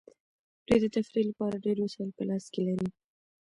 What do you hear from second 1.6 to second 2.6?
ډیر وسایل په لاس